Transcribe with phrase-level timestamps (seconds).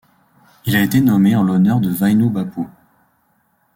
[0.65, 2.65] Il a été nommé en l'honneur de Vainu Bappu.